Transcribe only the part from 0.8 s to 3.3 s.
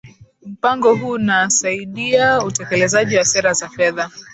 huo unasaidia utekelezaji wa